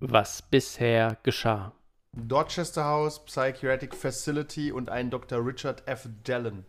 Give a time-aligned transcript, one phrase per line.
[0.00, 1.72] was bisher geschah.
[2.12, 5.44] Dorchester House Psychiatric Facility und ein Dr.
[5.44, 6.08] Richard F.
[6.24, 6.64] Dallin.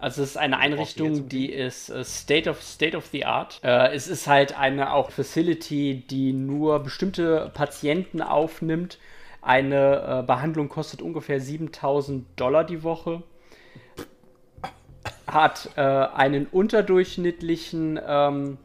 [0.00, 3.60] Also es ist eine Einrichtung, die ist äh, State of State of the Art.
[3.62, 8.98] Äh, es ist halt eine auch Facility, die nur bestimmte Patienten aufnimmt.
[9.42, 13.22] Eine äh, Behandlung kostet ungefähr 7000 Dollar die Woche.
[15.26, 18.58] Hat äh, einen unterdurchschnittlichen ähm,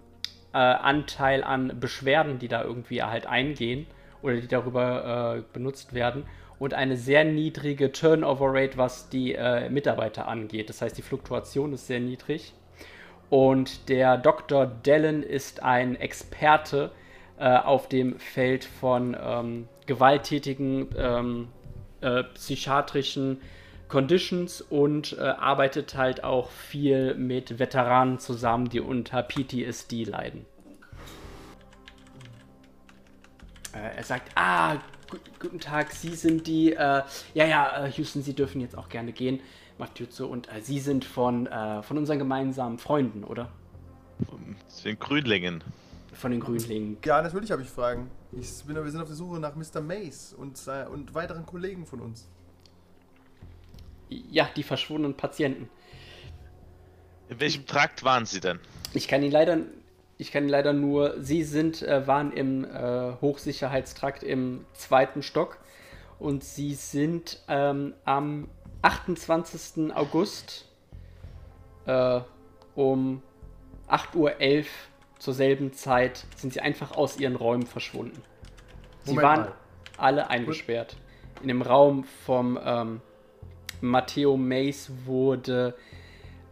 [0.56, 3.88] äh, Anteil an Beschwerden, die da irgendwie halt eingehen
[4.22, 6.26] oder die darüber äh, benutzt werden
[6.60, 10.70] und eine sehr niedrige Turnover Rate, was die äh, Mitarbeiter angeht.
[10.70, 12.54] Das heißt, die Fluktuation ist sehr niedrig.
[13.30, 14.66] Und der Dr.
[14.66, 16.92] Dellen ist ein Experte
[17.38, 21.48] äh, auf dem Feld von ähm, gewalttätigen ähm,
[22.00, 23.42] äh, psychiatrischen
[23.88, 30.46] Conditions und äh, arbeitet halt auch viel mit Veteranen zusammen, die unter PTSD leiden.
[33.74, 34.76] Äh, er sagt, ah,
[35.10, 37.04] gu guten Tag, Sie sind die, äh,
[37.34, 39.40] ja, ja, äh, Houston, Sie dürfen jetzt auch gerne gehen,
[39.78, 43.50] macht Tür zu und äh, Sie sind von, äh, von unseren gemeinsamen Freunden, oder?
[44.28, 45.64] Von den Grünlingen.
[46.14, 46.98] Von den Grünlingen.
[47.04, 48.10] Ja, natürlich habe ich Fragen.
[48.32, 49.82] Ich bin, wir sind auf der Suche nach Mr.
[49.82, 52.30] Mace und, äh, und weiteren Kollegen von uns.
[54.30, 55.70] Ja, die verschwundenen Patienten.
[57.30, 58.60] In welchem Trakt waren Sie denn?
[58.94, 59.58] Ich kann Ihnen leider
[60.18, 65.58] ich kann leider nur, sie sind, äh, waren im äh, Hochsicherheitstrakt im zweiten Stock
[66.20, 68.48] und sie sind ähm, am
[68.82, 69.94] 28.
[69.94, 70.66] August
[71.86, 72.22] äh,
[72.76, 73.22] um
[73.90, 74.66] 8.11 Uhr
[75.20, 78.22] zur selben Zeit sind sie einfach aus ihren Räumen verschwunden.
[79.04, 79.54] Sie Moment waren mal.
[79.98, 80.98] alle eingesperrt.
[81.42, 83.02] In dem Raum vom ähm,
[83.82, 85.76] Matteo Mace wurde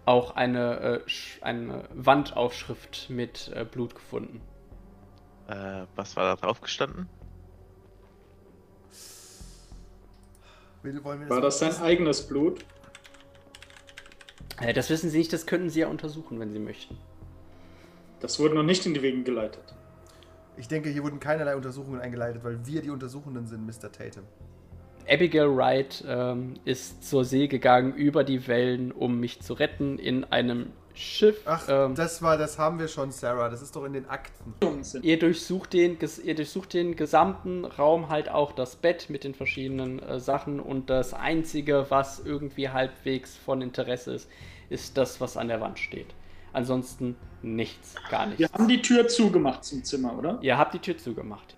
[0.05, 4.41] auch eine, äh, eine Wandaufschrift mit äh, Blut gefunden.
[5.47, 7.07] Äh, was war da drauf gestanden?
[10.83, 11.83] Wir War das sein wissen?
[11.83, 12.65] eigenes Blut?
[14.59, 16.97] Äh, das wissen Sie nicht, das könnten Sie ja untersuchen, wenn Sie möchten.
[18.19, 19.75] Das wurde noch nicht in die Wege geleitet.
[20.57, 23.91] Ich denke, hier wurden keinerlei Untersuchungen eingeleitet, weil wir die Untersuchenden sind, Mr.
[23.91, 24.23] Tatum.
[25.09, 30.23] Abigail Wright ähm, ist zur See gegangen über die Wellen, um mich zu retten in
[30.25, 31.41] einem Schiff.
[31.45, 33.49] Ach, ähm, das war, das haben wir schon, Sarah.
[33.49, 34.53] Das ist doch in den Akten.
[35.01, 39.99] Ihr, durchsucht den, ihr durchsucht den gesamten Raum, halt auch das Bett mit den verschiedenen
[39.99, 44.29] äh, Sachen und das Einzige, was irgendwie halbwegs von Interesse ist,
[44.69, 46.13] ist das, was an der Wand steht.
[46.53, 48.39] Ansonsten nichts, gar nichts.
[48.39, 50.37] Wir haben die Tür zugemacht zum Zimmer, oder?
[50.41, 51.55] Ihr habt die Tür zugemacht.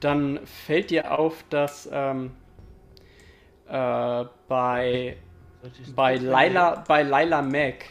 [0.00, 2.30] Dann fällt dir auf, dass ähm,
[3.70, 5.16] äh, bei,
[5.94, 7.86] bei, Laila, bei Laila Mac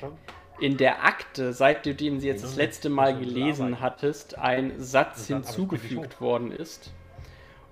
[0.59, 5.27] in der Akte, seit du den sie jetzt das letzte Mal gelesen hattest, ein Satz
[5.27, 6.91] hinzugefügt worden ist.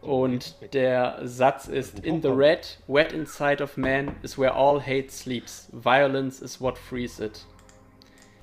[0.02, 5.10] Und der Satz ist: In the red, wet inside of man is where all hate
[5.10, 5.68] sleeps.
[5.74, 7.46] Violence is what frees it.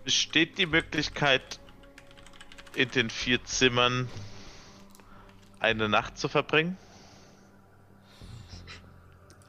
[0.05, 1.59] Besteht die Möglichkeit,
[2.75, 4.09] in den vier Zimmern
[5.61, 6.77] eine Nacht zu verbringen?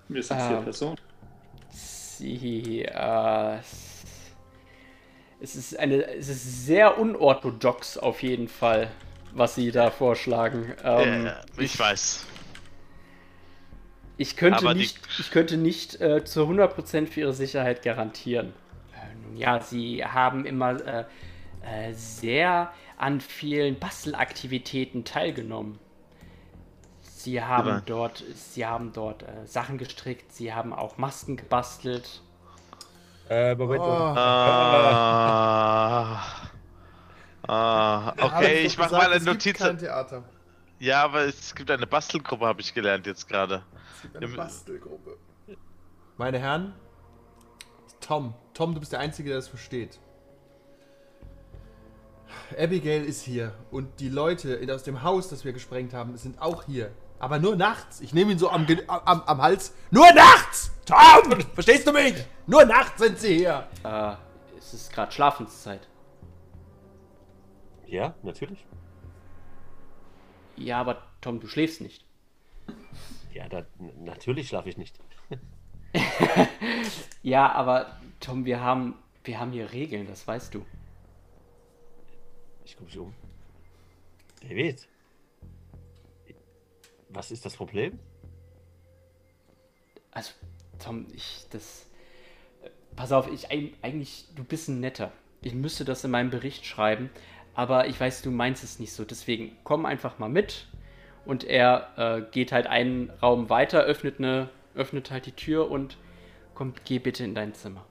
[0.07, 0.63] Wir sind vier Ähm.
[0.63, 0.97] Personen.
[1.69, 3.57] Sie, äh,
[5.41, 8.89] es ist eine, es ist sehr unorthodox auf jeden Fall,
[9.33, 10.73] was Sie da vorschlagen.
[10.83, 12.25] Ähm, ja, ich weiß.
[14.17, 18.53] ich könnte aber die- nicht, ich könnte nicht äh, zu 100% für Ihre Sicherheit garantieren.
[18.93, 21.03] Äh, nun ja, Sie haben immer äh,
[21.63, 25.79] äh, sehr an vielen Bastelaktivitäten teilgenommen.
[27.25, 32.21] Sie haben Aber- dort, Sie haben dort äh, Sachen gestrickt, Sie haben auch Masken gebastelt.
[33.27, 33.81] Äh, Moment.
[33.81, 33.83] Oh.
[33.83, 34.13] Ah,
[37.47, 39.57] ah, okay, ich mach gesagt, mal eine Notiz.
[39.57, 40.23] Kein Theater.
[40.77, 43.63] Ja, aber es gibt eine Bastelgruppe, habe ich gelernt jetzt gerade.
[43.95, 45.17] Es gibt eine Ja, Bastelgruppe.
[46.17, 46.75] Meine Herren,
[48.01, 48.35] Tom.
[48.53, 49.99] Tom, du bist der Einzige, der das versteht.
[52.55, 56.65] Abigail ist hier und die Leute aus dem Haus, das wir gesprengt haben, sind auch
[56.65, 56.91] hier.
[57.19, 58.01] Aber nur nachts.
[58.01, 59.73] Ich nehme ihn so am, am, am Hals.
[59.91, 60.71] Nur nachts!
[60.85, 61.41] Tom!
[61.53, 62.15] Verstehst du mich?
[62.45, 63.67] Nur nachts sind sie hier.
[63.83, 64.13] Äh,
[64.57, 65.87] es ist gerade Schlafenszeit.
[67.85, 68.65] Ja, natürlich.
[70.57, 72.05] Ja, aber Tom, du schläfst nicht.
[73.33, 73.65] Ja, da,
[73.97, 74.99] natürlich schlafe ich nicht.
[77.25, 80.63] Ja, aber Tom, wir haben, wir haben hier Regeln, das weißt du.
[82.63, 83.15] Ich gucke mich um.
[84.41, 84.87] David.
[87.15, 87.97] Was ist das Problem?
[90.11, 90.31] Also,
[90.79, 91.87] Tom, ich, das.
[92.63, 95.11] äh, Pass auf, ich eig- eigentlich, du bist ein netter.
[95.41, 97.09] Ich müsste das in meinem Bericht schreiben,
[97.53, 99.05] aber ich weiß, du meinst es nicht so.
[99.05, 100.67] Deswegen komm einfach mal mit
[101.25, 105.97] Und er äh, geht halt einen Raum weiter, öffnet, eine, öffnet halt die Tür und
[106.53, 107.85] kommt, geh bitte in dein Zimmer.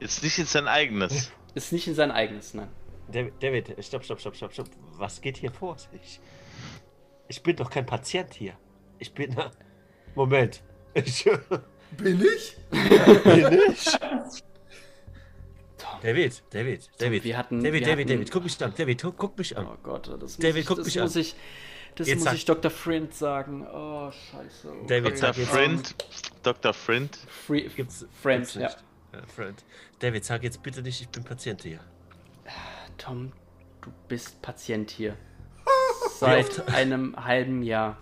[0.00, 1.30] Ist nicht in sein eigenes.
[1.54, 2.68] Ist nicht in sein eigenes, nein.
[3.12, 4.68] David, David, stopp, stopp, stopp, stopp, stopp.
[4.92, 6.20] Was geht hier vor sich?
[7.28, 8.54] Ich bin doch kein Patient hier.
[8.98, 9.34] Ich bin.
[10.14, 10.62] Moment.
[10.94, 11.24] Ich
[11.96, 12.56] Bin ich?
[12.70, 14.00] bin nicht.
[16.02, 17.24] David, David, David.
[17.24, 18.72] wir hatten- David, wir David, hatten- David, guck mich an.
[18.76, 19.66] David, guck, mich an.
[19.66, 21.20] Oh Gott, das muss David, ich, guck das mich muss an.
[21.22, 21.34] ich,
[21.96, 22.70] das Jetzt muss sag- ich Dr.
[22.70, 23.66] Friend sagen.
[23.66, 24.72] Oh, scheiße.
[24.82, 25.34] Oh, David, Dr.
[25.46, 25.94] Friend.
[26.42, 26.72] Dr.
[26.74, 27.16] Friend.
[27.46, 28.70] Free, Gibt's, Friend, gibt's ja.
[29.18, 29.64] Ja, Friend.
[29.98, 31.80] David, sag jetzt bitte nicht, ich bin Patient hier.
[32.98, 33.32] Tom,
[33.82, 35.16] du bist Patient hier.
[36.20, 37.96] Seit einem halben Jahr.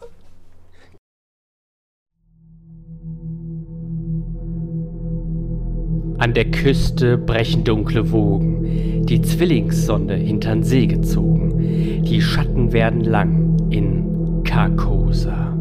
[6.19, 12.03] An der Küste brechen dunkle Wogen, die Zwillingssonne hintern See gezogen.
[12.03, 15.57] Die Schatten werden lang in Carcosa.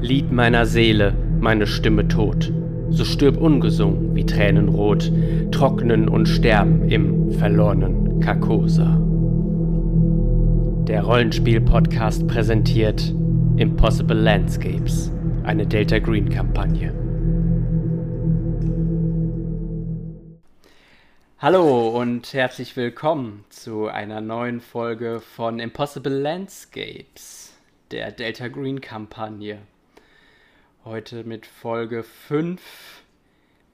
[0.00, 2.52] Lied meiner Seele, meine Stimme tot.
[2.90, 5.10] So stirb ungesungen wie Tränen rot,
[5.50, 9.00] trocknen und sterben im verlorenen Carcosa.
[10.86, 13.12] Der Rollenspiel-Podcast präsentiert
[13.56, 15.10] Impossible Landscapes,
[15.42, 16.94] eine Delta Green-Kampagne.
[21.38, 27.58] Hallo und herzlich willkommen zu einer neuen Folge von Impossible Landscapes,
[27.90, 29.58] der Delta Green-Kampagne.
[30.84, 33.02] Heute mit Folge 5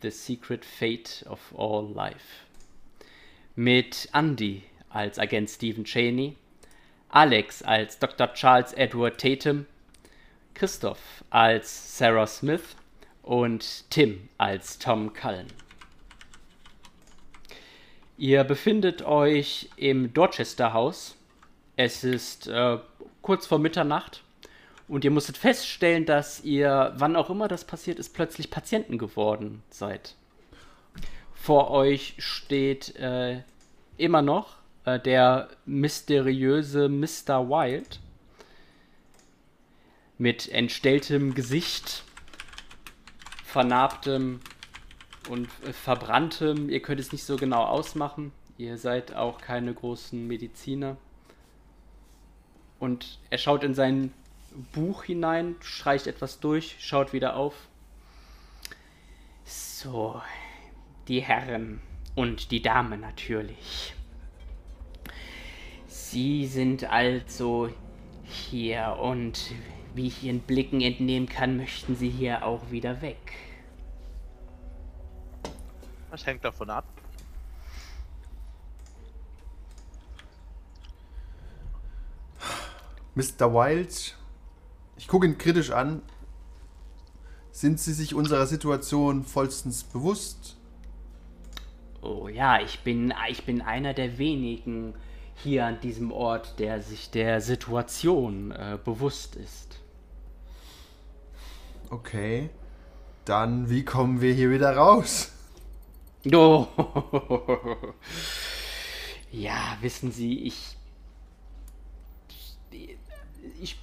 [0.00, 2.47] The Secret Fate of All Life.
[3.58, 6.36] Mit Andy als Agent Stephen Cheney,
[7.08, 8.32] Alex als Dr.
[8.32, 9.66] Charles Edward Tatum,
[10.54, 12.76] Christoph als Sarah Smith
[13.24, 15.48] und Tim als Tom Cullen.
[18.16, 21.16] Ihr befindet euch im Dorchester Haus.
[21.74, 22.78] Es ist äh,
[23.22, 24.22] kurz vor Mitternacht
[24.86, 29.64] und ihr musstet feststellen, dass ihr, wann auch immer das passiert ist, plötzlich Patienten geworden
[29.68, 30.14] seid.
[31.40, 33.42] Vor euch steht äh,
[33.96, 37.48] immer noch äh, der mysteriöse Mr.
[37.48, 38.00] Wild
[40.18, 42.02] mit entstelltem Gesicht,
[43.44, 44.40] vernarbtem
[45.30, 46.68] und äh, verbranntem.
[46.68, 48.32] Ihr könnt es nicht so genau ausmachen.
[48.58, 50.96] Ihr seid auch keine großen Mediziner.
[52.78, 54.12] Und er schaut in sein
[54.72, 57.54] Buch hinein, streicht etwas durch, schaut wieder auf.
[59.44, 60.20] So,
[61.08, 61.80] die Herren
[62.14, 63.94] und die Dame natürlich.
[65.86, 67.70] Sie sind also
[68.24, 69.52] hier und
[69.94, 73.32] wie ich Ihren Blicken entnehmen kann, möchten Sie hier auch wieder weg.
[76.10, 76.84] Das hängt davon ab.
[83.14, 83.52] Mr.
[83.52, 84.16] Wild,
[84.96, 86.02] ich gucke ihn kritisch an.
[87.50, 90.57] Sind Sie sich unserer Situation vollstens bewusst?
[92.02, 94.94] Oh ja, ich bin, ich bin einer der wenigen
[95.42, 99.78] hier an diesem Ort, der sich der Situation äh, bewusst ist.
[101.90, 102.50] Okay.
[103.24, 105.32] Dann, wie kommen wir hier wieder raus?
[106.34, 106.66] Oh.
[109.30, 110.76] Ja, wissen Sie, ich.
[113.60, 113.78] Ich.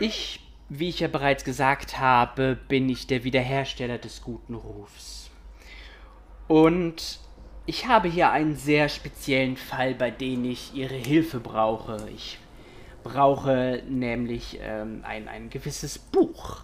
[0.00, 5.25] Ich, wie ich ja bereits gesagt habe, bin ich der Wiederhersteller des guten Rufs.
[6.48, 7.18] Und
[7.66, 12.08] ich habe hier einen sehr speziellen Fall, bei dem ich Ihre Hilfe brauche.
[12.14, 12.38] Ich
[13.02, 16.62] brauche nämlich ähm, ein, ein gewisses Buch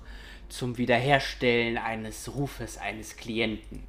[0.48, 3.82] zum Wiederherstellen eines Rufes eines Klienten.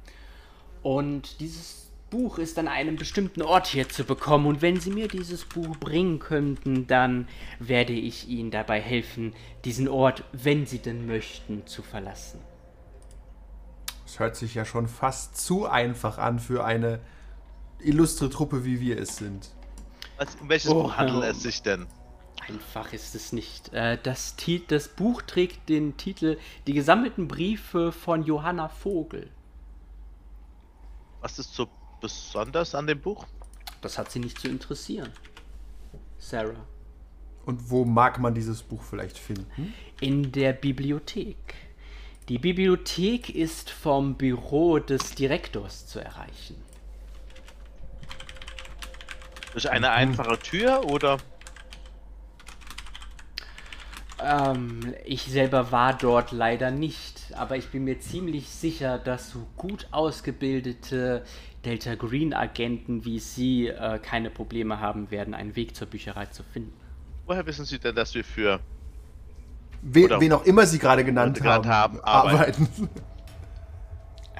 [0.82, 4.46] Und dieses Buch ist an einem bestimmten Ort hier zu bekommen.
[4.46, 9.34] Und wenn Sie mir dieses Buch bringen könnten, dann werde ich Ihnen dabei helfen,
[9.64, 12.40] diesen Ort, wenn Sie denn möchten, zu verlassen.
[14.14, 17.00] Das hört sich ja schon fast zu einfach an für eine
[17.80, 19.50] illustre Truppe, wie wir es sind.
[20.18, 21.30] Was, um welches Oh, Buch handelt ähm.
[21.32, 21.86] es sich denn?
[22.46, 23.72] Einfach ist es nicht.
[23.72, 24.36] Äh, das,
[24.68, 29.30] das Buch trägt den Titel Die gesammelten Briefe von Johanna Vogel.
[31.20, 31.66] Was ist so
[32.00, 33.26] besonders an dem Buch?
[33.80, 35.10] Das hat sie nicht zu interessieren.
[36.18, 36.64] Sarah.
[37.46, 39.74] Und wo mag man dieses Buch vielleicht finden?
[40.00, 41.63] In der Bibliothek.
[42.28, 46.56] Die Bibliothek ist vom Büro des Direktors zu erreichen.
[49.52, 51.18] Durch eine einfache Tür oder?
[54.22, 57.34] Ähm, ich selber war dort leider nicht.
[57.34, 61.24] aber ich bin mir ziemlich sicher, dass so gut ausgebildete
[61.64, 66.42] Delta Green Agenten wie Sie äh, keine Probleme haben werden, einen Weg zur Bücherei zu
[66.42, 66.72] finden.
[67.26, 68.60] Woher wissen Sie denn, dass wir für.
[69.86, 72.36] We, Oder- wen auch immer Sie gerade genannt haben, haben, arbeiten.
[72.36, 72.88] arbeiten.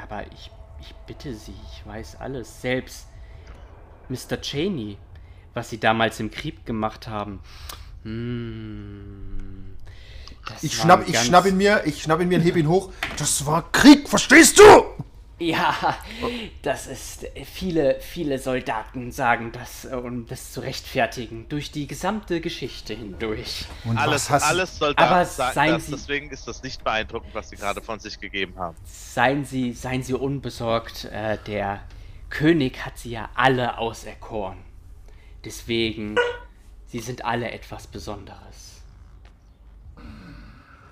[0.03, 2.63] Aber ich, ich bitte Sie, ich weiß alles.
[2.63, 3.07] Selbst
[4.09, 4.41] Mr.
[4.41, 4.97] Cheney,
[5.53, 7.41] was Sie damals im Krieg gemacht haben.
[8.05, 9.77] Hm,
[10.49, 12.91] das Ich schnapp, ich schnapp ihn mir, ich schnapp ihn mir und heb ihn hoch.
[13.19, 14.63] Das war Krieg, verstehst du?
[15.41, 15.97] Ja,
[16.63, 17.27] das ist.
[17.45, 23.67] Viele, viele Soldaten sagen das, äh, um das zu rechtfertigen, durch die gesamte Geschichte hindurch.
[23.85, 27.51] Und Alles, alles Soldaten Aber sagen seien das, Sie- deswegen ist das nicht beeindruckend, was
[27.51, 28.77] sie gerade von sich gegeben haben.
[28.85, 31.83] Seien Sie, seien Sie unbesorgt, äh, der
[32.31, 34.59] König hat sie ja alle auserkoren.
[35.45, 36.17] Deswegen,
[36.87, 38.83] Sie sind alle etwas Besonderes.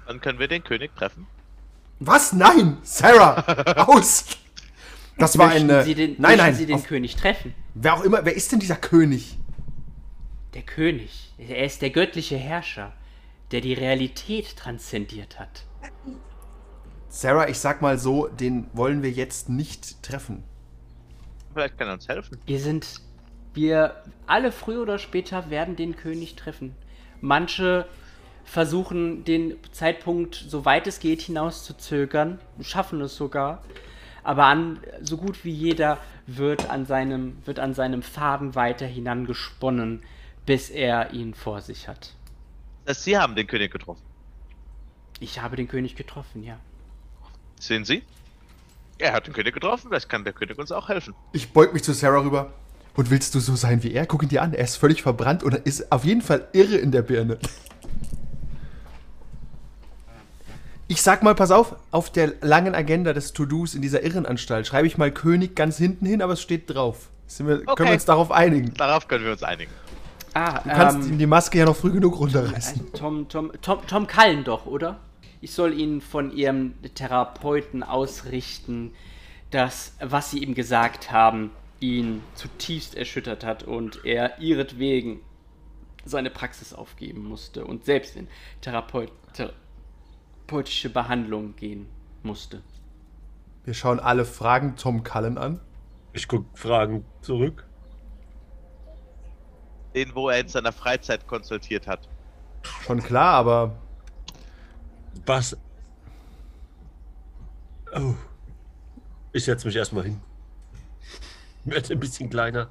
[0.06, 1.26] Dann können wir den König treffen.
[2.06, 2.32] Was?
[2.32, 2.78] Nein!
[2.82, 3.86] Sarah!
[3.86, 4.24] Aus!
[5.18, 5.84] Das war eine.
[5.84, 6.54] Sie den, nein, nein.
[6.54, 7.54] Sie den auf, König treffen?
[7.74, 9.38] wer auch immer, wer ist denn dieser König?
[10.54, 12.92] Der König, er ist der göttliche Herrscher,
[13.52, 15.64] der die Realität transzendiert hat.
[17.08, 20.42] Sarah, ich sag mal so, den wollen wir jetzt nicht treffen.
[21.52, 22.38] Vielleicht kann er uns helfen.
[22.46, 23.00] Wir sind,
[23.54, 26.74] wir alle früher oder später werden den König treffen.
[27.20, 27.86] Manche
[28.44, 33.62] versuchen den Zeitpunkt, soweit es geht, hinaus zu zögern, schaffen es sogar.
[34.24, 40.02] Aber an, so gut wie jeder wird an seinem, wird an seinem Faden weiter hinangesponnen,
[40.46, 42.14] bis er ihn vor sich hat.
[42.84, 44.02] Das Sie haben den König getroffen.
[45.20, 46.58] Ich habe den König getroffen, ja.
[47.60, 48.02] Sehen Sie?
[48.98, 51.14] Er hat den König getroffen, vielleicht kann der König uns auch helfen.
[51.32, 52.52] Ich beug mich zu Sarah rüber.
[52.94, 54.06] Und willst du so sein wie er?
[54.06, 54.52] Guck ihn dir an.
[54.52, 57.38] Er ist völlig verbrannt und er ist auf jeden Fall irre in der Birne.
[60.88, 64.86] Ich sag mal, pass auf, auf der langen Agenda des To-Dos in dieser Irrenanstalt schreibe
[64.86, 67.08] ich mal König ganz hinten hin, aber es steht drauf.
[67.26, 67.84] Sind wir, Können Okay.
[67.84, 68.74] wir uns darauf einigen?
[68.74, 69.70] Darauf können wir uns einigen.
[70.34, 72.92] Ah, Du kannst ähm, ihm die Maske ja noch früh genug runterreißen.
[72.92, 74.98] Tom, Tom, Tom, Tom Cullen doch, oder?
[75.40, 78.92] Ich soll Ihnen von Ihrem Therapeuten ausrichten,
[79.50, 85.20] dass, was Sie ihm gesagt haben, ihn zutiefst erschüttert hat und er ihretwegen
[86.04, 88.28] seine Praxis aufgeben musste und selbst in
[88.60, 89.10] Therapeut,
[90.46, 91.88] therapeutische Behandlung gehen
[92.22, 92.62] musste.
[93.64, 95.60] Wir schauen alle Fragen Tom Cullen an.
[96.12, 97.66] Ich guck Fragen zurück.
[99.94, 102.08] Den, wo er in seiner Freizeit konsultiert hat.
[102.84, 103.76] Schon klar, aber
[105.26, 105.56] Was?
[107.94, 108.14] Oh.
[109.32, 110.20] Ich setze mich erstmal hin.
[111.64, 112.68] Wird ein bisschen kleiner.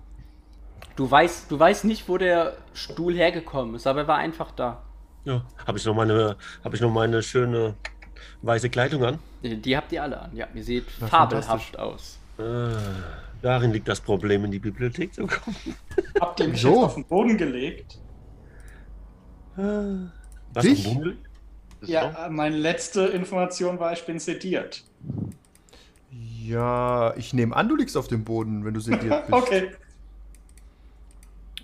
[0.95, 4.83] Du weißt, du weißt nicht, wo der Stuhl hergekommen ist, aber er war einfach da.
[5.25, 5.45] Ja.
[5.67, 7.75] Habe ich noch meine, habe ich noch meine schöne
[8.41, 9.19] weiße Kleidung an?
[9.43, 10.35] Die habt ihr alle an.
[10.35, 12.17] Ja, ihr seht Ja, fabelhaft aus.
[12.37, 12.73] Äh,
[13.41, 15.55] darin liegt das Problem, in die Bibliothek zu kommen.
[16.19, 16.73] Habt ihr mich Wieso?
[16.75, 17.99] jetzt auf den Boden gelegt?
[19.57, 19.61] Äh,
[20.53, 20.85] Was Dich?
[20.87, 21.11] Ist so?
[21.83, 24.83] Ja, meine letzte Information war, ich bin sediert.
[26.11, 29.33] ja, ich nehme an, du liegst auf dem Boden, wenn du sediert bist.
[29.33, 29.71] Okay.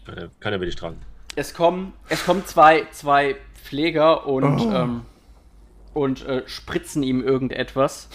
[0.08, 0.98] Äh, Keiner will dich tragen.
[1.38, 4.72] Es kommen, es kommen zwei, zwei Pfleger und, Oh.
[4.74, 5.06] ähm,
[5.94, 8.10] und äh, spritzen ihm irgendetwas.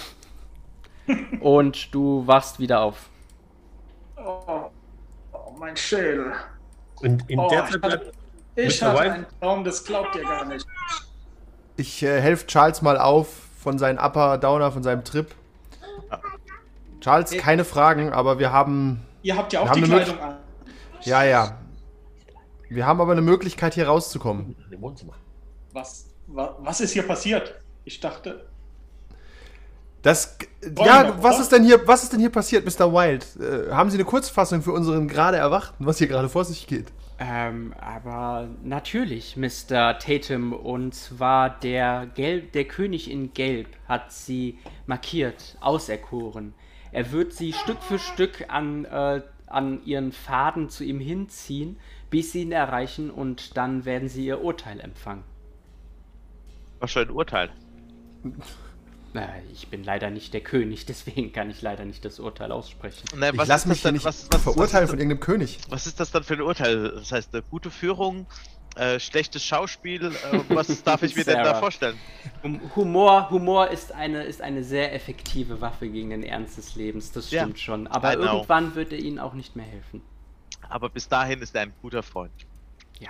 [1.40, 3.08] und du wachst wieder auf.
[4.16, 4.70] Oh,
[5.32, 6.32] oh mein Schädel.
[7.00, 8.12] Und in Oh, der ich Zeit bleibt
[8.56, 10.66] ich hatte einen Traum, das glaubt ihr gar nicht.
[11.76, 13.28] Ich äh, helfe Charles mal auf
[13.60, 15.32] von seinem Upper Downer, von seinem Trip.
[17.00, 19.06] Charles, keine Fragen, aber wir haben.
[19.22, 20.36] Ihr habt ja auch die Kleidung an.
[21.02, 21.56] Ja, ja.
[22.74, 24.56] Wir haben aber eine Möglichkeit, hier rauszukommen.
[24.70, 25.14] im Wohnzimmer.
[25.72, 27.54] Was, wa, was ist hier passiert?
[27.84, 28.46] Ich dachte,
[30.02, 30.36] Das.
[30.76, 31.42] Wollen Ja, wir, was oder?
[31.42, 32.92] ist denn hier, was ist denn hier passiert, Mr.
[32.92, 33.26] Wild?
[33.40, 36.92] Äh, haben Sie eine Kurzfassung für unseren gerade Erwachten, was hier gerade vor sich geht?
[37.18, 39.98] Ähm, aber natürlich, Mr.
[39.98, 40.52] Tatum.
[40.52, 46.54] Und zwar der, Gelb, der König in Gelb hat sie markiert, auserkoren.
[46.90, 51.78] Er wird sie Stück für Stück an, äh, an ihren Faden zu ihm hinziehen,
[52.12, 55.24] bis sie ihn erreichen und dann werden sie ihr Urteil empfangen.
[56.78, 57.50] Was für ein Urteil.
[59.14, 63.04] Äh, ich bin leider nicht der König, deswegen kann ich leider nicht das Urteil aussprechen.
[63.14, 65.20] Na, Ich was lasse ist mich denn- nicht was- was- verurteilen was von ist, irgendeinem
[65.20, 65.58] König.
[65.68, 66.92] was ist das dann für ein Urteil?
[66.94, 68.24] Das heißt, eine gute Führung,
[68.74, 70.12] äh, schlechtes Schauspiel, äh,
[70.48, 71.98] was darf ich mir denn da vorstellen?
[72.42, 77.12] Hum- Humor, Humor ist eine, ist eine sehr effektive Waffe gegen den Ernst des Lebens,
[77.12, 77.86] das Ja, stimmt schon.
[77.88, 80.00] Aber irgendwann wird er ihnen auch nicht mehr helfen.
[80.68, 82.32] Aber bis dahin ist er ein guter Freund.
[83.00, 83.08] Ja.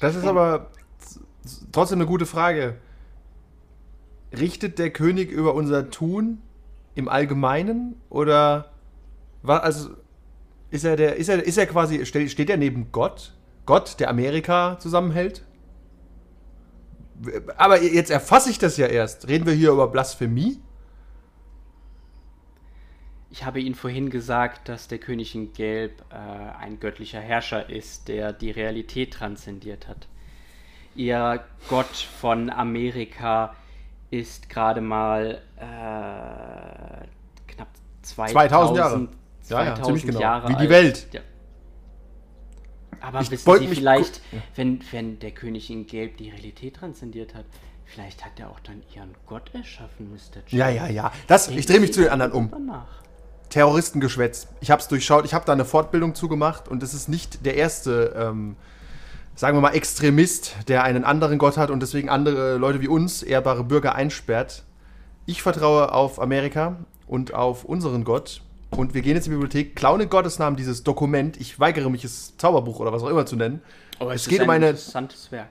[0.00, 0.70] Das ist aber
[1.72, 2.76] trotzdem eine gute Frage.
[4.36, 6.42] richtet der König über unser Tun
[6.94, 8.70] im Allgemeinen oder
[9.42, 9.90] war also
[10.70, 13.32] ist er der ist er ist er quasi ste- steht er neben Gott?
[13.66, 15.44] Gott, der Amerika zusammenhält?
[17.56, 19.26] Aber jetzt erfasse ich das ja erst.
[19.28, 20.60] Reden wir hier über Blasphemie?
[23.30, 28.08] Ich habe Ihnen vorhin gesagt, dass der König in Gelb äh, ein göttlicher Herrscher ist,
[28.08, 30.06] der die Realität transzendiert hat.
[30.94, 33.54] Ihr Gott von Amerika
[34.10, 37.06] ist gerade mal äh,
[37.52, 37.68] knapp
[38.02, 39.08] 2000, 2000 Jahre.
[39.48, 40.20] Ja, ja, 2000 ziemlich genau.
[40.20, 40.70] Jahre Wie die.
[40.70, 41.08] Welt.
[41.12, 41.20] Ja.
[43.00, 44.38] Aber Ich wissen Sie vielleicht, ja.
[44.54, 47.44] wenn, wenn der König in Gelb die Realität transzendiert hat,
[47.84, 50.40] vielleicht hat er auch dann Ihren Gott erschaffen, Mr.
[50.48, 50.52] J.
[50.52, 51.12] Ja, ja, ja.
[51.26, 52.50] Das, ich drehe mich zu den anderen um.
[52.50, 53.05] Drüber nach.
[53.50, 54.48] Terroristengeschwätz.
[54.60, 57.56] Ich habe es durchschaut, ich habe da eine Fortbildung zugemacht und es ist nicht der
[57.56, 58.56] erste, ähm,
[59.34, 63.22] sagen wir mal, Extremist, der einen anderen Gott hat und deswegen andere Leute wie uns,
[63.22, 64.62] ehrbare Bürger, einsperrt.
[65.26, 66.76] Ich vertraue auf Amerika
[67.06, 68.42] und auf unseren Gott.
[68.70, 71.36] Und wir gehen jetzt in die Bibliothek, klauen in Gottes Namen dieses Dokument.
[71.40, 73.62] Ich weigere mich, es Zauberbuch oder was auch immer zu nennen.
[73.98, 75.48] Aber Es es, geht ist um ein eine- interessantes Werk.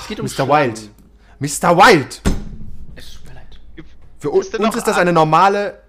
[0.00, 0.30] Es geht um Mr.
[0.30, 0.76] Schlangen.
[0.76, 0.90] Wild.
[1.62, 1.76] Mr.
[1.76, 2.22] Wild!
[2.96, 3.86] Es tut mir leid.
[4.18, 5.81] Für uns, denn uns ist das eine normale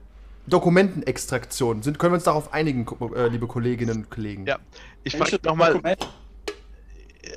[0.48, 1.84] Dokumentenextraktion.
[1.84, 2.86] Sind, können wir uns darauf einigen,
[3.16, 4.46] äh, liebe Kolleginnen und Kollegen?
[4.46, 4.60] Ja,
[5.04, 5.82] ich frage nochmal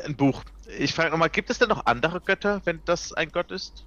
[0.05, 0.43] ein Buch.
[0.79, 3.85] Ich frage nochmal, gibt es denn noch andere Götter, wenn das ein Gott ist?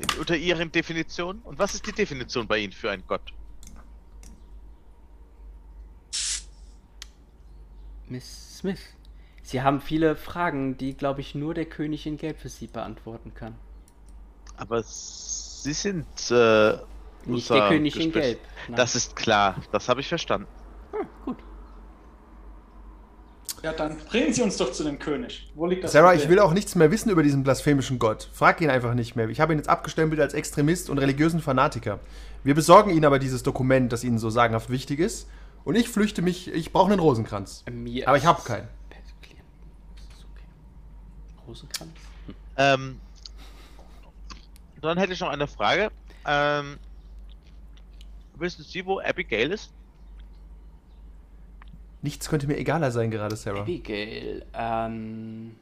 [0.00, 1.42] In, unter Ihren Definitionen?
[1.42, 3.32] Und was ist die Definition bei Ihnen für einen Gott?
[8.08, 8.80] Miss Smith,
[9.42, 13.34] Sie haben viele Fragen, die, glaube ich, nur der König in Gelb für Sie beantworten
[13.34, 13.54] kann.
[14.56, 16.78] Aber Sie sind äh,
[17.26, 18.40] Nicht der König in Gelb.
[18.68, 18.76] Nein.
[18.76, 20.46] Das ist klar, das habe ich verstanden.
[20.92, 21.38] Ah, gut.
[23.62, 25.50] Ja, dann bringen Sie uns doch zu dem König.
[25.54, 26.22] Wo liegt das Sarah, Problem?
[26.22, 28.28] ich will auch nichts mehr wissen über diesen blasphemischen Gott.
[28.32, 29.28] Frag ihn einfach nicht mehr.
[29.30, 31.98] Ich habe ihn jetzt abgestempelt als Extremist und religiösen Fanatiker.
[32.42, 35.28] Wir besorgen Ihnen aber dieses Dokument, das Ihnen so sagenhaft wichtig ist.
[35.64, 37.64] Und ich flüchte mich, ich brauche einen Rosenkranz.
[37.70, 38.68] Mir Aber ich habe keinen.
[39.22, 39.36] Okay.
[41.48, 41.90] Rosenkranz?
[42.26, 42.34] Hm.
[42.58, 43.00] Ähm,
[44.82, 45.90] dann hätte ich noch eine Frage.
[46.26, 46.78] Ähm,
[48.40, 49.72] wissen Sie, wo Abigail ist?
[52.02, 53.62] Nichts könnte mir egaler sein gerade, Sarah.
[53.62, 55.56] Abigail, ähm.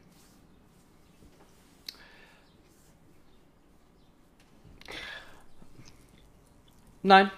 [7.05, 7.31] Nein,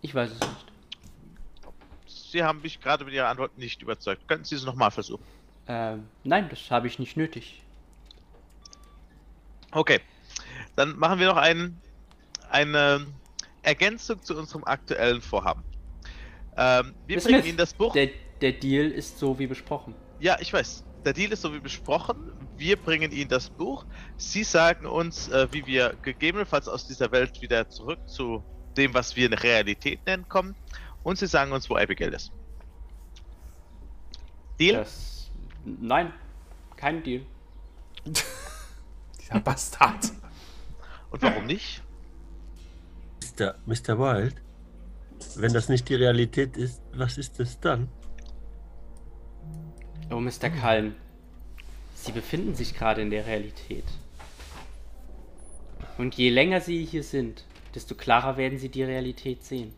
[0.00, 0.72] ich weiß es nicht.
[2.32, 4.26] Sie haben mich gerade mit Ihrer Antwort nicht überzeugt.
[4.26, 5.24] Könnten Sie es nochmal versuchen?
[5.68, 7.62] Ähm, nein, das habe ich nicht nötig.
[9.70, 10.00] Okay.
[10.76, 11.78] Dann machen wir noch ein,
[12.50, 13.06] eine
[13.62, 15.64] Ergänzung zu unserem aktuellen Vorhaben.
[16.56, 17.92] Ähm, wir Miss bringen Smith, Ihnen das Buch.
[17.92, 19.94] Der, der Deal ist so wie besprochen.
[20.20, 20.84] Ja, ich weiß.
[21.04, 22.32] Der Deal ist so wie besprochen.
[22.56, 23.84] Wir bringen Ihnen das Buch.
[24.16, 28.44] Sie sagen uns, äh, wie wir gegebenenfalls aus dieser Welt wieder zurück zu
[28.76, 30.54] dem, was wir eine Realität nennen, kommen.
[31.02, 32.30] Und Sie sagen uns, wo Abigail ist.
[34.60, 34.76] Deal?
[34.76, 35.30] Das.
[35.64, 36.12] Nein,
[36.76, 37.24] kein Deal.
[39.20, 40.12] Dieser Bastard.
[41.10, 41.82] Und warum nicht?
[43.38, 43.54] Mr.
[43.66, 43.98] Mr.
[43.98, 44.34] Wild,
[45.36, 47.88] wenn das nicht die Realität ist, was ist es dann?
[50.10, 50.50] Oh, Mr.
[50.50, 50.94] Kalm.
[51.94, 53.84] Sie befinden sich gerade in der Realität.
[55.98, 59.72] Und je länger Sie hier sind, desto klarer werden Sie die Realität sehen.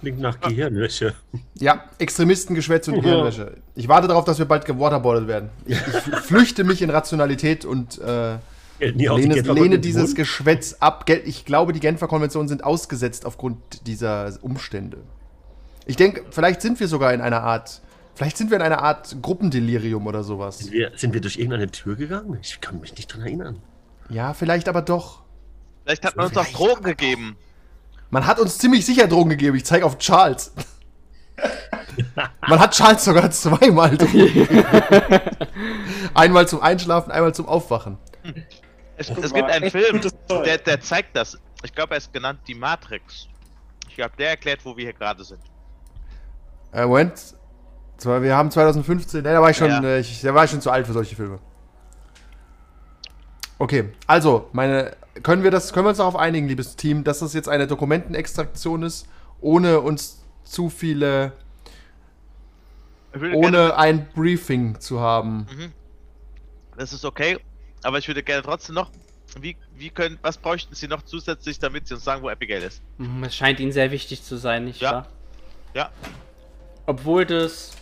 [0.00, 1.14] Klingt nach Gehirnwäsche.
[1.54, 3.58] Ja, Extremistengeschwätz und Hirnwäsche.
[3.74, 5.50] Ich warte darauf, dass wir bald gewaterboardet werden.
[5.66, 8.38] Ich, ich flüchte mich in Rationalität und äh,
[8.90, 10.14] Lehne, lehne dieses?
[10.14, 11.08] Geschwätz ab.
[11.08, 14.98] Ich glaube, die Genfer Konventionen sind ausgesetzt aufgrund dieser Umstände.
[15.86, 17.80] Ich denke, vielleicht sind wir sogar in einer Art,
[18.14, 20.58] vielleicht sind wir in einer Art Gruppendelirium oder sowas.
[20.58, 22.38] Sind wir, sind wir durch irgendeine Tür gegangen?
[22.42, 23.62] Ich kann mich nicht dran erinnern.
[24.08, 25.22] Ja, vielleicht aber doch.
[25.84, 26.90] Vielleicht hat man uns auch Vielleicht Drogen doch.
[26.90, 27.36] gegeben.
[28.10, 29.56] Man hat uns ziemlich sicher Drogen gegeben.
[29.56, 30.52] Ich zeige auf Charles.
[32.48, 34.64] Man hat Charles sogar zweimal Drogen gegeben.
[36.14, 37.98] Einmal zum Einschlafen, einmal zum Aufwachen.
[39.10, 40.00] Es, gibt einen Film,
[40.44, 41.38] der, der zeigt das.
[41.62, 43.28] Ich glaube, er ist genannt Die Matrix.
[43.88, 45.40] Ich glaube, der erklärt, wo wir hier gerade sind.
[46.72, 47.34] Äh, Moment.
[47.98, 49.82] Zwar, wir haben 2015, ne, da war ich schon, Ja.
[49.84, 51.38] äh, ich, da war ich schon zu alt für solche Filme.
[53.58, 57.32] Okay, also, meine, können wir das, können wir uns darauf einigen, liebes Team, dass das
[57.32, 59.06] jetzt eine Dokumentenextraktion ist,
[59.40, 61.32] ohne uns zu viele,
[63.12, 65.46] gerne, ohne ein Briefing zu haben.
[66.76, 67.38] das ist okay,
[67.82, 68.90] aber ich würde gerne trotzdem noch.
[69.40, 72.82] Wie, wie können, was bräuchten Sie noch zusätzlich, damit Sie uns sagen, wo Abigail ist?
[72.98, 74.92] Hm, Es scheint Ihnen sehr wichtig zu sein, nicht Ja.
[74.92, 75.06] wahr?
[75.74, 75.90] Ja,
[76.86, 77.72] Obwohl das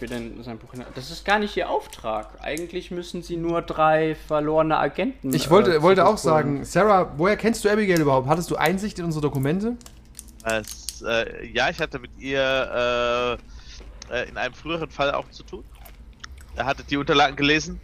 [0.00, 2.28] wir denn sein Buch in Das ist gar nicht ihr Auftrag.
[2.40, 5.34] Eigentlich müssen sie nur drei verlorene Agenten.
[5.34, 8.26] Ich wollte, äh, wollte auch sagen, Sarah, woher kennst du Abigail überhaupt?
[8.26, 9.76] Hattest du Einsicht in unsere Dokumente?
[10.44, 13.38] Es, äh, ja, ich hatte mit ihr
[14.10, 15.64] äh, äh, in einem früheren Fall auch zu tun.
[16.56, 17.78] Er hatte die Unterlagen gelesen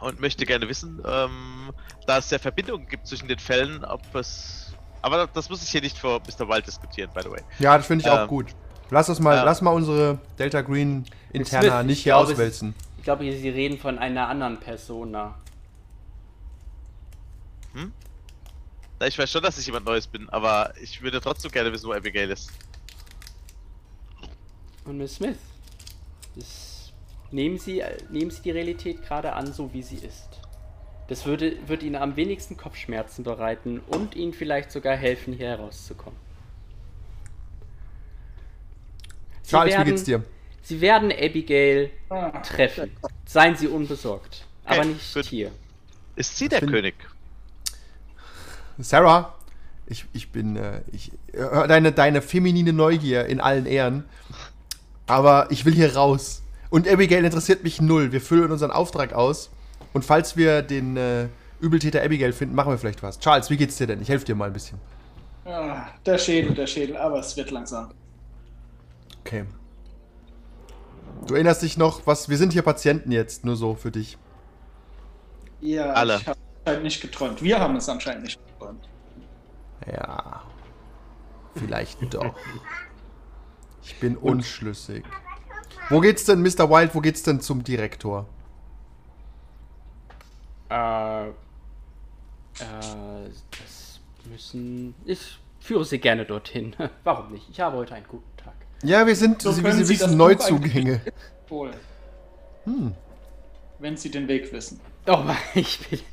[0.00, 1.72] und möchte gerne wissen, ähm,
[2.06, 4.74] da es ja Verbindungen gibt zwischen den Fällen, ob es.
[5.02, 6.48] Aber das muss ich hier nicht vor Mr.
[6.48, 7.40] Wild diskutieren, by the way.
[7.58, 8.46] Ja, das finde ich auch Ähm, gut.
[8.90, 9.44] Lass das mal, ja.
[9.44, 12.74] lass mal unsere Delta Green Interna Smith, nicht ich hier glaube, es- auswälzen.
[12.98, 15.34] Ich glaube, sie reden von einer anderen Persona.
[18.98, 21.86] Na, ich weiß schon, dass ich jemand Neues bin, aber ich würde trotzdem gerne wissen,
[21.88, 22.50] wo Abigail ist.
[24.84, 25.38] Und Miss Smith,
[26.36, 26.44] das,
[27.32, 30.28] nehmen, sie, nehmen Sie die Realität gerade an, so wie sie ist.
[31.08, 36.18] Das würde, wird Ihnen am wenigsten Kopfschmerzen bereiten und Ihnen vielleicht sogar helfen, hier herauszukommen.
[39.42, 40.22] Sie Charles, wie werden- geht's dir?
[40.62, 42.92] Sie werden Abigail Ah, treffen.
[43.26, 44.44] Seien Sie unbesorgt.
[44.64, 45.24] Aber Okay, nicht gut.
[45.26, 45.50] hier.
[46.16, 46.94] Ist sie der König?
[48.78, 49.34] Sarah,
[49.86, 54.04] ich, ich bin, äh, ich hör deine, deine feminine Neugier in allen Ehren,
[55.06, 56.39] aber ich will hier raus.
[56.70, 58.12] Und Abigail interessiert mich null.
[58.12, 59.50] Wir füllen unseren Auftrag aus
[59.92, 61.26] und falls wir den äh,
[61.60, 63.18] Übeltäter Abigail finden, machen wir vielleicht was.
[63.18, 64.00] Charles, wie geht's dir denn?
[64.00, 64.78] Ich helfe dir mal ein bisschen.
[65.44, 67.90] ah, der Schädel, der Schädel, aber es wird langsam.
[69.20, 69.44] Okay.
[71.26, 74.16] Du erinnerst dich noch, was, wir sind hier Patienten jetzt, nur so für dich.
[75.60, 76.16] Ja, Alle.
[76.16, 77.42] ich habe anscheinend nicht geträumt.
[77.42, 78.88] Wir haben es anscheinend nicht geträumt.
[79.92, 80.42] Ja.
[81.54, 82.34] Vielleicht doch.
[83.82, 85.04] Ich bin unschlüssig.
[85.90, 86.70] Wo geht's denn, Mr.
[86.70, 88.26] Wild, wo geht's denn zum Direktor?
[90.70, 91.32] Äh, äh,
[92.60, 94.00] das
[94.30, 94.94] müssen.
[95.04, 96.74] Ich führe Sie gerne dorthin.
[97.04, 97.48] Warum nicht?
[97.50, 98.54] Ich habe heute einen guten Tag.
[98.82, 101.00] Ja, wir sind, So Sie, Sie Sie wissen, Neuzugänge.
[101.48, 101.72] Wohl.
[102.64, 102.94] Hm.
[103.80, 104.80] Wenn Sie den Weg wissen.
[105.06, 105.24] Oh,
[105.54, 106.04] ich, bitte-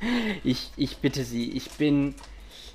[0.42, 2.14] ich, ich bitte Sie, ich bin.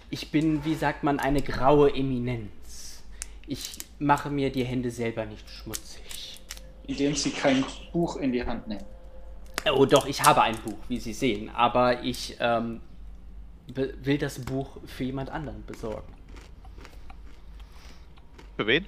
[0.09, 3.01] Ich bin, wie sagt man, eine graue Eminenz.
[3.47, 6.03] Ich mache mir die Hände selber nicht schmutzig.
[6.87, 8.85] Indem Sie kein Buch in die Hand nehmen.
[9.71, 12.81] Oh, doch, ich habe ein Buch, wie Sie sehen, aber ich ähm,
[13.67, 16.11] will das Buch für jemand anderen besorgen.
[18.57, 18.85] Für wen?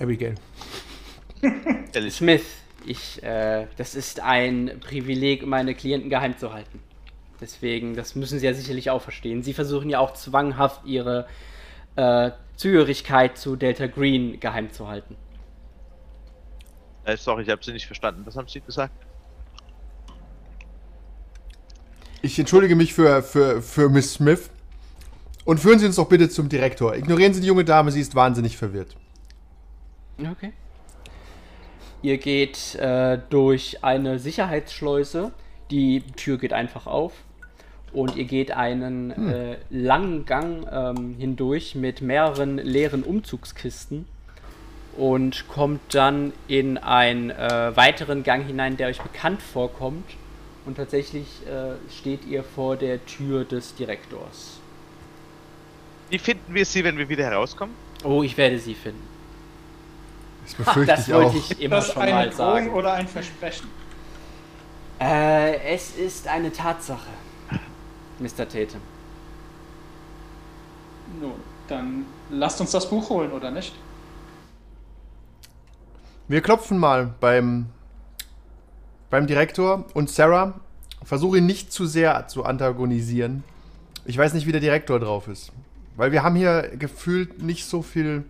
[0.00, 0.34] Abigail.
[2.10, 2.44] Smith,
[2.84, 6.80] ich, äh, das ist ein Privileg, meine Klienten geheim zu halten.
[7.40, 9.42] Deswegen, das müssen Sie ja sicherlich auch verstehen.
[9.42, 11.26] Sie versuchen ja auch zwanghaft Ihre
[11.96, 15.16] äh, Zugehörigkeit zu Delta Green geheim zu halten.
[17.10, 18.22] Äh, sorry, ich habe sie nicht verstanden.
[18.24, 18.92] Was haben sie gesagt?
[22.22, 24.50] Ich entschuldige mich für, für, für Miss Smith.
[25.44, 26.94] Und führen Sie uns doch bitte zum Direktor.
[26.94, 28.94] Ignorieren Sie die junge Dame, sie ist wahnsinnig verwirrt.
[30.18, 30.52] Okay.
[32.02, 35.32] Ihr geht äh, durch eine Sicherheitsschleuse.
[35.70, 37.14] Die Tür geht einfach auf.
[37.92, 44.04] Und ihr geht einen äh, langen Gang ähm, hindurch mit mehreren leeren Umzugskisten.
[44.96, 50.04] Und kommt dann in einen äh, weiteren Gang hinein, der euch bekannt vorkommt.
[50.66, 54.58] Und tatsächlich äh, steht ihr vor der Tür des Direktors.
[56.10, 57.74] Wie finden wir sie, wenn wir wieder herauskommen?
[58.04, 59.06] Oh, ich werde sie finden.
[60.44, 61.34] Das Ha, befürchte das ich wollte auch.
[61.34, 62.70] ich immer das schon eine mal Drohung sagen.
[62.70, 63.68] oder ein Versprechen?
[65.00, 67.06] Äh, es ist eine Tatsache,
[68.18, 68.46] Mr.
[68.48, 68.80] Tatum.
[71.20, 71.34] Nun,
[71.68, 73.74] dann lasst uns das Buch holen, oder nicht?
[76.30, 77.66] Wir klopfen mal beim,
[79.10, 80.60] beim Direktor und Sarah.
[81.02, 83.42] Versuche ihn nicht zu sehr zu antagonisieren.
[84.04, 85.50] Ich weiß nicht, wie der Direktor drauf ist.
[85.96, 88.22] Weil wir haben hier gefühlt nicht so viel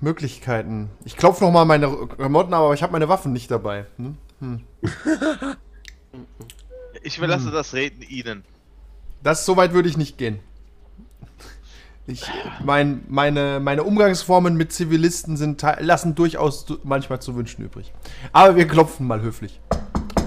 [0.00, 0.90] Möglichkeiten.
[1.04, 3.86] Ich klopfe noch mal meine Klamotten, aber ich habe meine Waffen nicht dabei.
[3.98, 4.16] Hm?
[4.40, 4.60] Hm.
[7.04, 8.44] Ich überlasse das Reden Ihnen.
[9.22, 10.40] Das so weit würde ich nicht gehen.
[12.06, 12.24] Ich,
[12.64, 17.92] mein, meine, meine Umgangsformen mit Zivilisten sind, lassen durchaus du- manchmal zu wünschen übrig.
[18.32, 19.60] Aber wir klopfen mal höflich.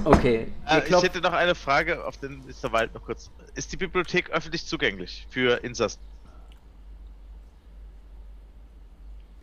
[0.06, 2.72] Okay, Äh, ich hätte noch eine Frage auf den Mr.
[2.72, 3.30] Wald noch kurz.
[3.56, 6.00] Ist die Bibliothek öffentlich zugänglich für Insassen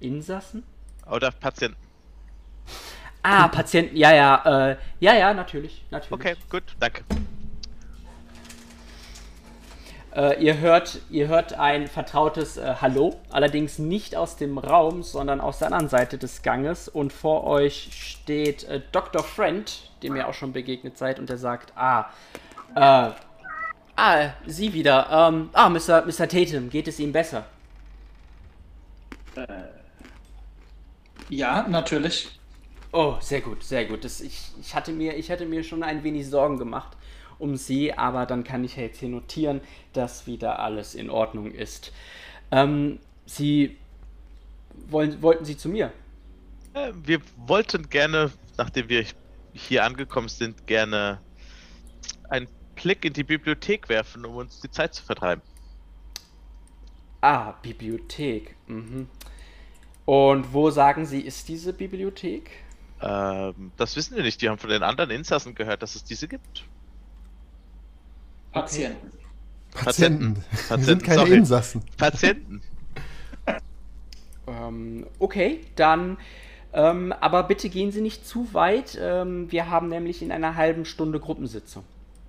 [0.00, 0.62] Insassen?
[1.10, 1.76] oder Patienten?
[3.22, 6.12] Ah, Patienten, ja, ja, äh, ja, ja, natürlich, natürlich.
[6.12, 7.04] Okay, gut, danke.
[10.14, 15.40] Äh, ihr hört, ihr hört ein vertrautes äh, Hallo, allerdings nicht aus dem Raum, sondern
[15.40, 16.86] aus der anderen Seite des Ganges.
[16.86, 19.22] Und vor euch steht äh, Dr.
[19.22, 22.10] Friend, dem ihr auch schon begegnet seid, und der sagt, ah,
[22.74, 23.10] äh,
[23.96, 26.04] ah, Sie wieder, ähm, ah, Mr.
[26.04, 26.28] Mr.
[26.28, 27.46] Tatum, geht es Ihnen besser?
[31.30, 32.38] Ja, natürlich.
[32.92, 34.04] Oh, sehr gut, sehr gut.
[34.04, 36.98] Das, ich, ich, hatte mir, ich hatte mir schon ein wenig Sorgen gemacht
[37.42, 39.60] um sie, aber dann kann ich ja jetzt hier notieren,
[39.92, 41.92] dass wieder alles in Ordnung ist.
[42.52, 43.76] Ähm, sie
[44.88, 45.92] wollen, wollten Sie zu mir?
[46.74, 49.04] Äh, wir wollten gerne, nachdem wir
[49.52, 51.20] hier angekommen sind, gerne
[52.28, 55.42] einen Blick in die Bibliothek werfen, um uns die Zeit zu vertreiben.
[57.20, 58.56] Ah, Bibliothek.
[58.66, 59.08] Mhm.
[60.04, 62.50] Und wo sagen Sie, ist diese Bibliothek?
[63.00, 64.40] Ähm, das wissen wir nicht.
[64.42, 66.64] Die haben von den anderen Insassen gehört, dass es diese gibt.
[68.52, 69.10] Patienten.
[69.72, 70.34] Patienten.
[70.34, 70.44] Patienten.
[70.68, 71.34] Wir sind keine sorry.
[71.34, 71.82] Insassen.
[71.96, 72.62] Patienten.
[74.46, 76.18] Ähm, okay, dann.
[76.74, 78.98] Ähm, aber bitte gehen Sie nicht zu weit.
[79.00, 81.84] Ähm, wir haben nämlich in einer halben Stunde Gruppensitzung.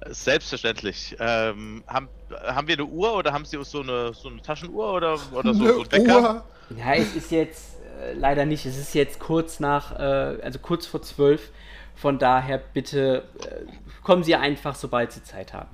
[0.07, 1.15] Selbstverständlich.
[1.19, 2.09] Ähm, haben,
[2.45, 5.63] haben wir eine Uhr oder haben Sie so eine, so eine Taschenuhr oder, oder so,
[5.63, 6.45] Eine so ein Wecker?
[6.69, 6.77] Uhr.
[6.77, 8.65] Ja, es ist jetzt äh, leider nicht.
[8.65, 11.51] Es ist jetzt kurz nach, äh, also kurz vor zwölf.
[11.95, 13.65] Von daher bitte äh,
[14.03, 15.69] kommen Sie einfach, sobald Sie Zeit haben.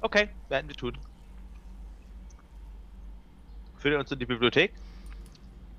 [0.00, 0.96] Okay, werden wir tun.
[3.76, 4.72] Führen wir uns in die Bibliothek?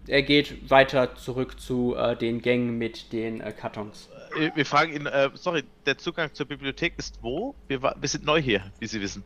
[0.08, 4.10] Er geht weiter zurück zu äh, den Gängen mit den äh, Kartons.
[4.36, 7.54] Äh, Wir fragen ihn, äh, sorry, der Zugang zur Bibliothek ist wo?
[7.68, 9.24] Wir, wir sind neu hier, wie Sie wissen.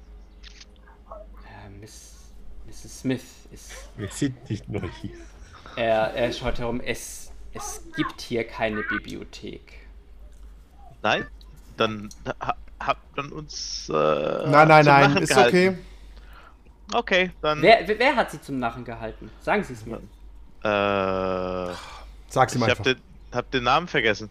[1.10, 2.34] Äh, Miss,
[2.68, 3.00] Mrs.
[3.00, 3.90] Smith ist.
[3.96, 5.18] Wir sind nicht neu hier.
[5.78, 6.82] Er, er schaut herum.
[6.82, 9.88] Es, es gibt hier keine Bibliothek.
[11.02, 11.26] Nein?
[11.78, 12.10] Dann
[12.42, 13.90] ha, habt man uns.
[13.90, 15.56] Äh, Nein, nein, zum nein, Narren ist gehalten.
[15.58, 15.78] okay.
[16.94, 17.62] Okay, dann.
[17.62, 19.32] Wer, wer, wer hat sie zum Narren gehalten?
[19.42, 19.98] Sagen Sie es mir.
[20.64, 21.74] Äh,
[22.30, 22.98] Sag's ihm ich hab den,
[23.32, 24.30] hab den Namen vergessen.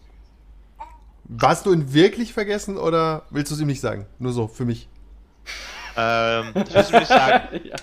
[1.41, 4.05] Hast du ihn wirklich vergessen oder willst du es ihm nicht sagen?
[4.19, 4.87] Nur so, für mich.
[5.97, 7.61] Ähm, ich muss nicht sagen.
[7.65, 7.75] ja.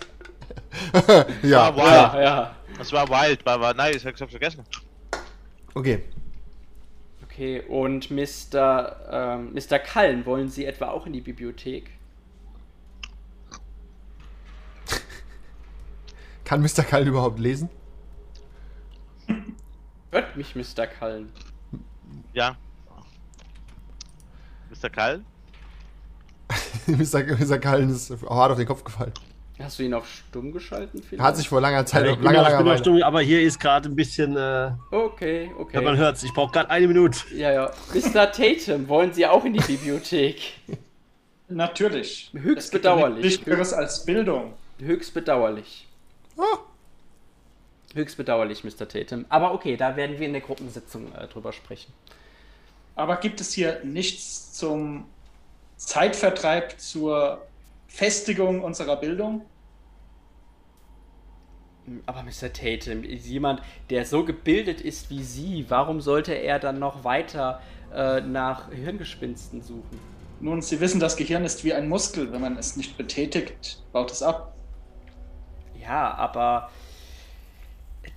[1.43, 1.85] ja, Ah, wow.
[2.15, 2.57] ja, ja.
[2.79, 4.65] Das war Wild, war, war nice, ich hab's vergessen.
[5.75, 6.05] okay.
[7.33, 8.97] Okay, und Mr.
[9.11, 9.79] Ähm, Mr.
[9.79, 11.89] Cullen, wollen Sie etwa auch in die Bibliothek?
[16.45, 16.83] Kann Mr.
[16.83, 17.71] Kalt überhaupt lesen?
[20.11, 20.87] Hört mich, Mr.
[20.87, 21.33] Cullen.
[22.35, 22.59] Ja.
[24.69, 24.91] Mr.
[24.91, 25.25] Kall?
[26.87, 27.25] Mr.
[27.25, 27.59] Mr.
[27.59, 29.15] Kallen ist hart auf den Kopf gefallen.
[29.63, 31.03] Hast du ihn auf stumm geschalten?
[31.03, 31.23] Vielleicht?
[31.23, 32.79] Hat sich vor langer Zeit, ich bin langer, auch- ich langer bin Weile.
[32.79, 34.37] stumm, aber hier ist gerade ein bisschen.
[34.37, 35.77] Äh, Okay, okay.
[35.77, 36.23] ja, man hört's.
[36.23, 37.19] Ich brauche gerade eine Minute.
[37.35, 37.71] Ja, ja.
[37.95, 38.31] Mr.
[38.33, 40.41] Tatum, wollen Sie auch in die Bibliothek?
[41.49, 42.31] Natürlich.
[42.35, 43.25] Höchst ja bedauerlich.
[43.25, 44.55] Nichts Höheres als Bildung.
[44.81, 45.87] Höchst bedauerlich.
[46.39, 46.59] Ah,
[47.95, 48.89] Höchst bedauerlich, Mr.
[48.89, 49.27] Tatum.
[49.29, 51.93] Aber okay, da werden wir in der Gruppensitzung äh, drüber sprechen.
[52.95, 55.05] Aber gibt es hier nichts zum
[55.77, 57.43] Zeitvertreib zur
[57.89, 59.45] Festigung unserer Bildung?
[62.07, 62.53] Aber Mr.
[62.53, 67.61] Tatum, ist jemand, der so gebildet ist wie Sie, warum sollte er dann noch weiter
[67.93, 70.01] äh, nach Hirngespinsten suchen?
[70.41, 72.33] Nun, Sie wissen, das Gehirn ist wie ein Muskel.
[72.33, 74.55] Wenn man es nicht betätigt, baut es ab.
[75.81, 76.71] Ja, aber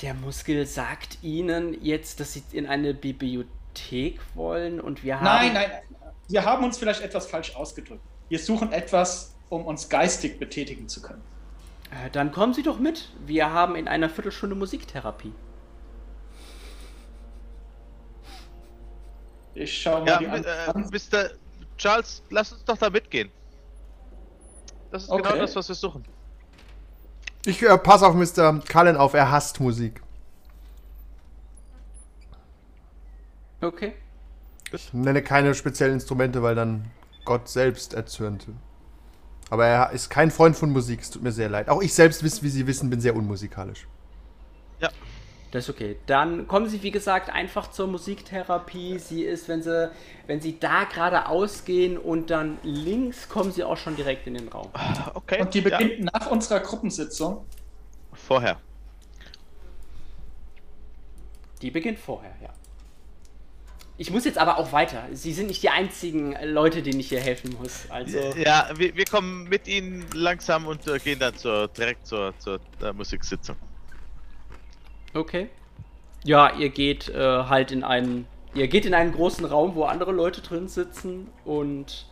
[0.02, 5.26] der Muskel sagt Ihnen jetzt, dass Sie in eine Bibliothek wollen und wir haben.
[5.26, 5.72] Nein, nein,
[6.28, 8.02] wir haben uns vielleicht etwas falsch ausgedrückt.
[8.30, 11.22] Wir suchen etwas, um uns geistig betätigen zu können.
[11.92, 13.10] Äh, Dann kommen Sie doch mit.
[13.26, 15.34] Wir haben in einer Viertelstunde Musiktherapie.
[19.54, 20.90] Ich schaue mal Ja, die äh, an.
[20.92, 21.30] Mr.
[21.78, 23.32] Charles, lass uns doch da mitgehen.
[24.92, 25.40] Das ist genau Okay.
[25.40, 26.06] das, was wir suchen.
[27.46, 28.60] ich äh, passe auf Mr.
[28.70, 30.02] Cullen auf, er hasst Musik.
[33.62, 33.94] Okay.
[34.72, 36.92] Ich nenne keine speziellen Instrumente, weil dann
[37.24, 38.48] Gott selbst erzürnt.
[39.50, 41.70] Aber er ist kein Freund von Musik, es tut mir sehr leid.
[41.70, 43.88] Auch ich selbst, wie Sie wissen, bin sehr unmusikalisch.
[44.80, 44.90] Ja.
[45.52, 45.96] Das ist okay.
[46.06, 49.00] Dann kommen Sie, wie gesagt, einfach zur Musiktherapie.
[49.00, 49.90] Sie ist, wenn Sie,
[50.28, 54.50] wenn Sie da gerade ausgehen und dann links kommen Sie auch schon direkt in den
[54.50, 54.70] Raum.
[55.14, 55.42] Okay.
[55.42, 55.78] Und die ja.
[55.78, 57.46] beginnt nach unserer Gruppensitzung.
[58.12, 58.60] Vorher.
[61.62, 62.50] Die beginnt vorher, ja.
[63.98, 65.04] Ich muss jetzt aber auch weiter.
[65.14, 67.90] Sie sind nicht die einzigen Leute, denen ich hier helfen muss.
[67.90, 68.18] Also.
[68.36, 72.60] Ja, wir, wir kommen mit Ihnen langsam und äh, gehen dann zur, direkt zur, zur
[72.82, 73.56] äh, Musiksitzung.
[75.14, 75.50] Okay.
[76.26, 78.28] Ja, ihr geht äh, halt in einen.
[78.54, 82.06] Ihr geht in einen großen Raum, wo andere Leute drin sitzen und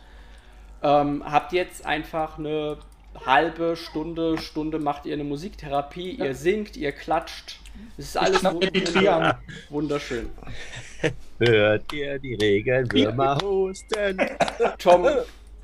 [0.82, 2.78] ähm, habt jetzt einfach eine
[3.24, 7.60] halbe Stunde, Stunde macht ihr eine Musiktherapie, ihr singt, ihr klatscht.
[7.96, 8.44] Es ist alles
[9.70, 10.30] wunderschön.
[11.38, 14.18] Hört ihr die Regenwürmer husten?
[14.78, 15.06] Tom,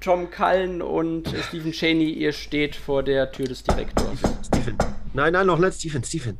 [0.00, 4.18] Tom Cullen und Stephen Cheney, ihr steht vor der Tür des Direktors.
[4.46, 4.76] Stephen.
[5.12, 6.02] Nein, nein, noch nicht Stephen.
[6.02, 6.38] Stephen.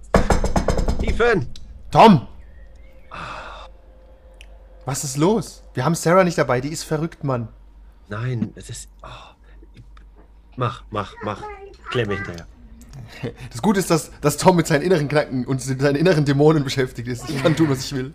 [0.99, 1.47] Stephen!
[1.91, 2.27] Tom!
[4.85, 5.63] Was ist los?
[5.75, 7.49] Wir haben Sarah nicht dabei, die ist verrückt, Mann.
[8.09, 8.89] Nein, es ist.
[9.03, 9.07] Oh.
[10.57, 11.43] Mach, mach, mach.
[11.91, 12.47] Klär mich hinterher.
[13.51, 17.09] Das Gute ist, dass, dass Tom mit seinen inneren Knacken und seinen inneren Dämonen beschäftigt
[17.09, 17.31] ist.
[17.31, 18.15] Ich kann tun, was ich will.